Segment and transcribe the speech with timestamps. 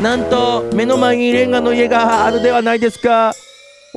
[0.00, 3.32] なんと目の前にレンガの家があるではないですか。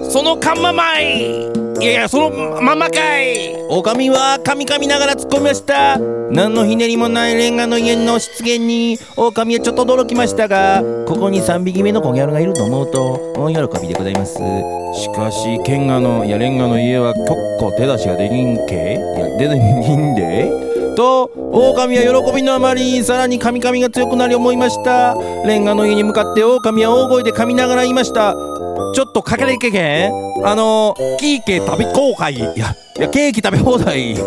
[0.10, 1.50] その看板前
[1.82, 3.54] いやいやそのままかい。
[3.70, 5.98] 狼は噛み噛みながら突っ込みました。
[6.32, 14.36] 何のひねりもないレンガの家の出現に狼はちょっと驚きましたがここに3匹目のコギャルがいると思うと大喜びでございます。
[14.36, 17.28] しかしケンガのいやレンガの家は結
[17.60, 18.94] 構手出しができんけ？
[18.94, 20.69] いや出てきんで
[21.00, 25.16] と狼は喜びのあまりさらにカミカミが強くなり思いました。
[25.46, 28.34] レンガの家に向かって狼は大声で噛みながら言いました。
[28.34, 30.12] ちょっとかけれけけん？
[30.46, 34.18] あのキーケ食べ後悔いやいやケーキ食べ放題。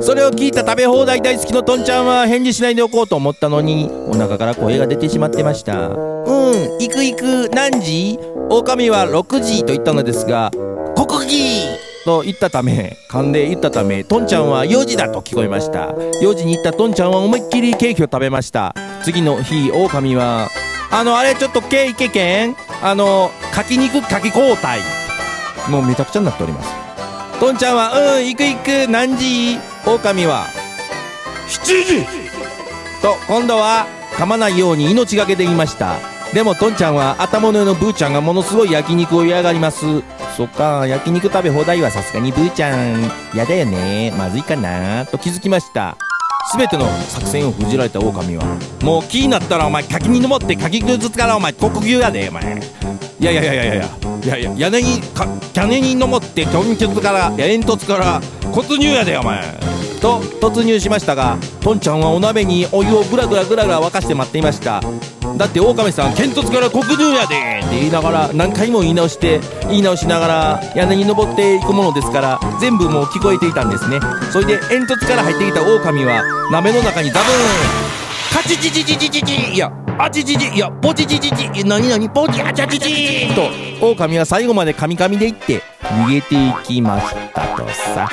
[0.00, 5.88] それを聞いた食べ放題大好きのトンちゃんは返事しないでおこうと思ったのにお腹から声が出てしまってました。
[5.88, 5.96] うん
[6.78, 8.18] 行く行く何時？
[8.48, 10.50] 狼は6時と言ったのですが
[10.96, 11.85] 国技！
[12.06, 15.88] と言ったため噛んで言ったためトンちゃんは4時だと聞こえました。
[15.88, 18.74] 4時に行ったトンちゃんは思いっきりケーキを食べました。
[19.02, 20.48] 次の日狼は
[20.92, 24.80] あのあれちょっとケーキけんあの柿肉柿交代。
[25.68, 26.70] もうめちゃくちゃになっております。
[27.40, 29.58] トンちゃんはうん行く行く何時？
[29.84, 30.46] 狼は
[31.48, 32.04] 7時！
[33.02, 35.98] と今度は噛まないように命がけで言いました
[36.36, 39.86] でもトンちゃんは頭の上のブーちゃんがものすごい焼肉を嫌がります。
[40.36, 43.10] そっか焼肉食べ放題はさすがにブーちゃん。
[43.32, 44.12] 嫌だよね。
[44.18, 45.06] まずいかな。
[45.06, 45.96] と気づきました。
[46.54, 48.44] 全ての作戦を封じられた狼は
[48.82, 51.54] もう気になったらお前柿に登って柿くずつからお前。
[51.54, 52.60] 国牛やでお前。
[53.18, 53.88] いやいやいやいやいや。
[54.22, 58.20] いやいや屋根にか屋根に登って煙突から煙突から
[58.52, 59.42] 骨入やでお前。
[60.02, 64.80] と突入しましたがトンちゃんはお鍋にお湯をぐらぐらぐらぐら沸かして待っていました。
[65.36, 67.34] だって狼さん煙突から国入やで。
[67.34, 73.98] って言いながら何回も言い直して言い直しながら屋根に登っていくものですから全部もう聞こえていたんですね。
[74.30, 76.22] それで煙突から入ってきた狼は
[76.52, 78.42] 鍋の中にダブーン。
[78.44, 81.64] カチチチチチチチいやあちちちいやポチチチチ。
[81.64, 83.50] 何何ポチあちゃちちと
[83.84, 88.08] 狼は最後までカミカミでいって逃げていきましたとさ。